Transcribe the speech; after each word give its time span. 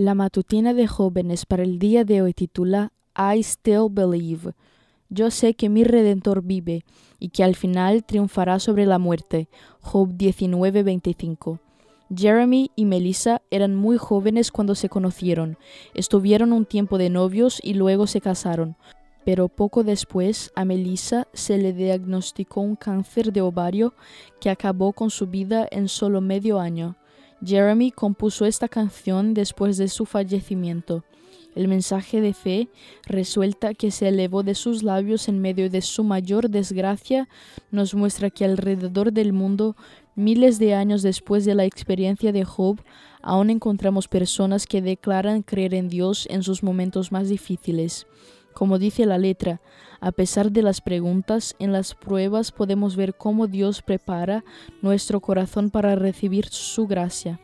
La 0.00 0.14
matutina 0.14 0.72
de 0.72 0.86
jóvenes 0.86 1.44
para 1.44 1.62
el 1.62 1.78
día 1.78 2.04
de 2.04 2.22
hoy 2.22 2.32
titula 2.32 2.90
I 3.14 3.42
Still 3.42 3.88
Believe. 3.90 4.52
Yo 5.10 5.30
sé 5.30 5.52
que 5.52 5.68
mi 5.68 5.84
Redentor 5.84 6.40
vive 6.42 6.86
y 7.18 7.28
que 7.28 7.44
al 7.44 7.54
final 7.54 8.02
triunfará 8.04 8.60
sobre 8.60 8.86
la 8.86 8.98
muerte. 8.98 9.50
Job 9.82 10.14
19:25. 10.16 11.58
Jeremy 12.16 12.70
y 12.74 12.86
Melissa 12.86 13.42
eran 13.50 13.76
muy 13.76 13.98
jóvenes 13.98 14.50
cuando 14.50 14.74
se 14.74 14.88
conocieron. 14.88 15.58
Estuvieron 15.92 16.54
un 16.54 16.64
tiempo 16.64 16.96
de 16.96 17.10
novios 17.10 17.60
y 17.62 17.74
luego 17.74 18.06
se 18.06 18.22
casaron. 18.22 18.76
Pero 19.26 19.48
poco 19.48 19.84
después 19.84 20.50
a 20.56 20.64
Melissa 20.64 21.28
se 21.34 21.58
le 21.58 21.74
diagnosticó 21.74 22.62
un 22.62 22.74
cáncer 22.74 23.34
de 23.34 23.42
ovario 23.42 23.92
que 24.40 24.48
acabó 24.48 24.94
con 24.94 25.10
su 25.10 25.26
vida 25.26 25.68
en 25.70 25.88
solo 25.88 26.22
medio 26.22 26.58
año. 26.58 26.96
Jeremy 27.44 27.90
compuso 27.90 28.44
esta 28.44 28.68
canción 28.68 29.34
después 29.34 29.76
de 29.76 29.88
su 29.88 30.04
fallecimiento. 30.04 31.04
El 31.54 31.66
mensaje 31.66 32.20
de 32.20 32.32
fe 32.32 32.68
resuelta 33.06 33.74
que 33.74 33.90
se 33.90 34.08
elevó 34.08 34.42
de 34.42 34.54
sus 34.54 34.82
labios 34.82 35.28
en 35.28 35.40
medio 35.40 35.68
de 35.68 35.82
su 35.82 36.04
mayor 36.04 36.48
desgracia 36.48 37.28
nos 37.72 37.94
muestra 37.94 38.30
que 38.30 38.44
alrededor 38.44 39.12
del 39.12 39.32
mundo, 39.32 39.74
miles 40.14 40.58
de 40.58 40.74
años 40.74 41.02
después 41.02 41.44
de 41.44 41.56
la 41.56 41.64
experiencia 41.64 42.30
de 42.30 42.44
Job, 42.44 42.80
aún 43.20 43.50
encontramos 43.50 44.06
personas 44.06 44.66
que 44.66 44.80
declaran 44.80 45.42
creer 45.42 45.74
en 45.74 45.88
Dios 45.88 46.28
en 46.30 46.44
sus 46.44 46.62
momentos 46.62 47.10
más 47.10 47.28
difíciles. 47.28 48.06
Como 48.52 48.78
dice 48.78 49.06
la 49.06 49.18
letra, 49.18 49.60
a 50.00 50.12
pesar 50.12 50.50
de 50.50 50.62
las 50.62 50.80
preguntas, 50.80 51.54
en 51.58 51.72
las 51.72 51.94
pruebas 51.94 52.52
podemos 52.52 52.96
ver 52.96 53.14
cómo 53.14 53.46
Dios 53.46 53.82
prepara 53.82 54.44
nuestro 54.82 55.20
corazón 55.20 55.70
para 55.70 55.94
recibir 55.94 56.46
su 56.46 56.86
gracia. 56.86 57.40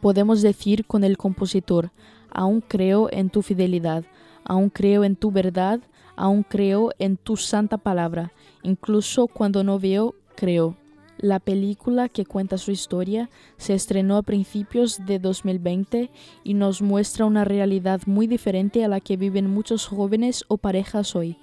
Podemos 0.00 0.42
decir 0.42 0.86
con 0.86 1.04
el 1.04 1.16
compositor, 1.16 1.90
aún 2.30 2.60
creo 2.60 3.08
en 3.10 3.30
tu 3.30 3.42
fidelidad, 3.42 4.04
aún 4.44 4.70
creo 4.70 5.04
en 5.04 5.16
tu 5.16 5.30
verdad, 5.30 5.80
aún 6.16 6.42
creo 6.42 6.90
en 6.98 7.16
tu 7.16 7.36
santa 7.36 7.78
palabra, 7.78 8.32
incluso 8.62 9.26
cuando 9.26 9.64
no 9.64 9.78
veo, 9.78 10.14
creo. 10.34 10.76
La 11.18 11.40
película 11.40 12.10
que 12.10 12.26
cuenta 12.26 12.58
su 12.58 12.70
historia 12.70 13.30
se 13.56 13.72
estrenó 13.74 14.18
a 14.18 14.22
principios 14.22 15.06
de 15.06 15.18
2020 15.18 16.10
y 16.44 16.54
nos 16.54 16.82
muestra 16.82 17.24
una 17.24 17.44
realidad 17.44 18.02
muy 18.04 18.26
diferente 18.26 18.84
a 18.84 18.88
la 18.88 19.00
que 19.00 19.16
viven 19.16 19.48
muchos 19.48 19.86
jóvenes 19.86 20.44
o 20.48 20.58
parejas 20.58 21.16
hoy. 21.16 21.38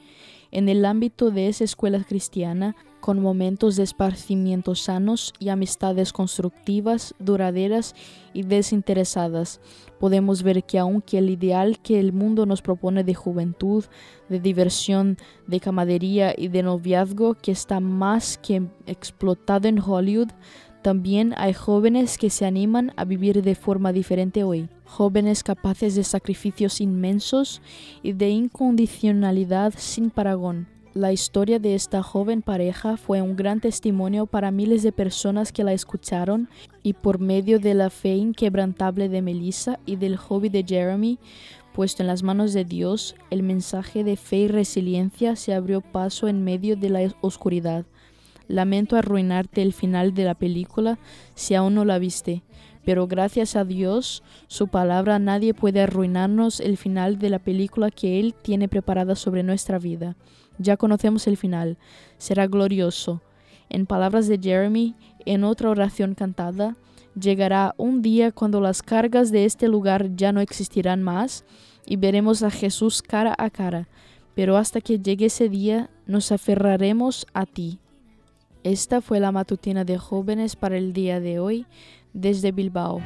En 0.51 0.69
el 0.69 0.85
ámbito 0.85 1.31
de 1.31 1.47
esa 1.47 1.63
escuela 1.63 2.03
cristiana, 2.03 2.75
con 3.03 3.21
momentos 3.21 3.75
de 3.75 3.83
esparcimiento 3.83 4.75
sanos 4.75 5.33
y 5.37 5.49
amistades 5.49 6.13
constructivas, 6.13 7.13
duraderas 7.19 7.95
y 8.33 8.43
desinteresadas, 8.43 9.59
podemos 9.99 10.41
ver 10.41 10.63
que 10.63 10.79
aunque 10.79 11.17
el 11.17 11.29
ideal 11.29 11.79
que 11.79 11.99
el 11.99 12.13
mundo 12.13 12.45
nos 12.45 12.61
propone 12.61 13.03
de 13.03 13.13
juventud, 13.13 13.83
de 14.29 14.39
diversión, 14.39 15.17
de 15.47 15.59
camadería 15.59 16.33
y 16.37 16.47
de 16.47 16.63
noviazgo 16.63 17.33
que 17.33 17.51
está 17.51 17.81
más 17.81 18.37
que 18.37 18.63
explotado 18.85 19.67
en 19.67 19.81
Hollywood, 19.81 20.29
también 20.81 21.33
hay 21.35 21.51
jóvenes 21.51 22.17
que 22.17 22.29
se 22.29 22.45
animan 22.45 22.93
a 22.95 23.03
vivir 23.03 23.41
de 23.41 23.55
forma 23.55 23.91
diferente 23.91 24.45
hoy, 24.45 24.69
jóvenes 24.85 25.43
capaces 25.43 25.95
de 25.95 26.05
sacrificios 26.05 26.79
inmensos 26.79 27.61
y 28.01 28.13
de 28.13 28.29
incondicionalidad 28.29 29.73
sin 29.75 30.09
paragón 30.09 30.67
la 30.93 31.11
historia 31.11 31.57
de 31.57 31.73
esta 31.73 32.03
joven 32.03 32.43
pareja 32.43 32.97
fue 32.97 33.21
un 33.21 33.35
gran 33.35 33.59
testimonio 33.59 34.27
para 34.27 34.51
miles 34.51 34.83
de 34.83 34.91
personas 34.91 35.51
que 35.51 35.63
la 35.63 35.73
escucharon 35.73 36.49
y 36.83 36.93
por 36.93 37.19
medio 37.19 37.59
de 37.59 37.73
la 37.73 37.89
fe 37.89 38.15
inquebrantable 38.15 39.09
de 39.09 39.23
Melissa 39.23 39.79
y 39.87 39.95
del 39.95 40.17
hobby 40.17 40.49
de 40.49 40.63
Jeremy, 40.63 41.17
puesto 41.73 42.03
en 42.03 42.07
las 42.07 42.21
manos 42.21 42.53
de 42.53 42.63
Dios, 42.63 43.15
el 43.31 43.41
mensaje 43.41 44.03
de 44.03 44.17
fe 44.17 44.37
y 44.37 44.47
resiliencia 44.47 45.35
se 45.35 45.55
abrió 45.55 45.81
paso 45.81 46.27
en 46.27 46.43
medio 46.43 46.75
de 46.75 46.89
la 46.89 47.15
oscuridad. 47.21 47.85
Lamento 48.47 48.95
arruinarte 48.95 49.63
el 49.63 49.73
final 49.73 50.13
de 50.13 50.25
la 50.25 50.35
película 50.35 50.99
si 51.33 51.55
aún 51.55 51.73
no 51.73 51.85
la 51.85 51.97
viste, 51.97 52.43
pero 52.85 53.07
gracias 53.07 53.55
a 53.55 53.63
Dios, 53.63 54.23
su 54.47 54.67
palabra 54.67 55.19
nadie 55.19 55.53
puede 55.53 55.81
arruinarnos 55.81 56.59
el 56.59 56.77
final 56.77 57.17
de 57.17 57.29
la 57.29 57.39
película 57.39 57.91
que 57.91 58.19
Él 58.19 58.33
tiene 58.33 58.67
preparada 58.67 59.15
sobre 59.15 59.43
nuestra 59.43 59.79
vida. 59.79 60.15
Ya 60.57 60.77
conocemos 60.77 61.27
el 61.27 61.37
final. 61.37 61.77
Será 62.17 62.47
glorioso. 62.47 63.21
En 63.69 63.85
palabras 63.85 64.27
de 64.27 64.37
Jeremy, 64.37 64.95
en 65.25 65.43
otra 65.43 65.69
oración 65.69 66.13
cantada, 66.13 66.75
llegará 67.19 67.73
un 67.77 68.01
día 68.01 68.31
cuando 68.31 68.59
las 68.61 68.81
cargas 68.81 69.31
de 69.31 69.45
este 69.45 69.67
lugar 69.67 70.15
ya 70.15 70.31
no 70.31 70.41
existirán 70.41 71.01
más 71.01 71.45
y 71.85 71.95
veremos 71.95 72.43
a 72.43 72.51
Jesús 72.51 73.01
cara 73.01 73.33
a 73.37 73.49
cara. 73.49 73.87
Pero 74.35 74.57
hasta 74.57 74.81
que 74.81 74.99
llegue 74.99 75.27
ese 75.27 75.47
día, 75.47 75.89
nos 76.05 76.31
aferraremos 76.31 77.25
a 77.33 77.45
ti. 77.45 77.79
Esta 78.63 79.01
fue 79.01 79.19
la 79.19 79.33
matutina 79.33 79.83
de 79.83 79.97
jóvenes 79.97 80.55
para 80.55 80.77
el 80.77 80.93
día 80.93 81.19
de 81.19 81.37
hoy 81.37 81.65
desde 82.13 82.53
Bilbao. 82.53 83.01